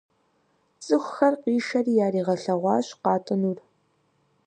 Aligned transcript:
ЦӀыхухэр 0.83 1.33
къишэри 1.41 1.93
яригъэлъэгъуащ 2.05 2.87
къатӀынур. 3.03 3.57